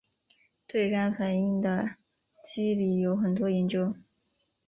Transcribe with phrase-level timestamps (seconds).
[0.65, 1.91] 对该反应的
[2.43, 3.93] 机理有很多研究。